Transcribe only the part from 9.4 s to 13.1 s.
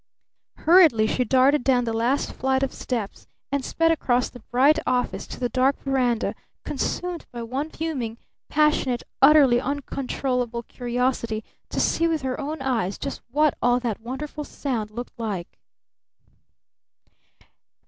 uncontrollable curiosity to see with her own eyes